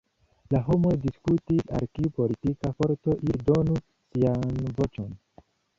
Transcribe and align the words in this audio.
La 0.53 0.61
homoj 0.69 0.93
diskutis 1.03 1.67
al 1.81 1.87
kiu 1.97 2.13
politika 2.21 2.73
forto 2.81 3.19
ili 3.27 3.39
donu 3.53 3.79
sian 4.09 4.63
voĉon. 4.81 5.19